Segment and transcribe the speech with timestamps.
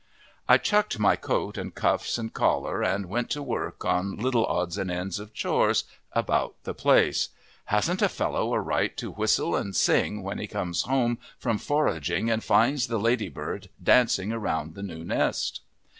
[0.49, 4.75] I chucked my coat and cuffs and collar and went to work on little odds
[4.79, 7.29] and ends of chores about the place.
[7.65, 12.31] Hasn't a fellow a right to whistle and sing when he comes home from foraging
[12.31, 15.61] and finds the lady bird dancing around the new nest?